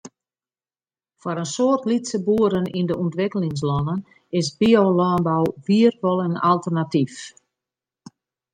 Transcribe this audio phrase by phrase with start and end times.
[1.21, 3.99] Foar in soad lytse boeren yn de ûntwikkelingslannen
[4.39, 7.15] is biolânbou wier wol in alternatyf.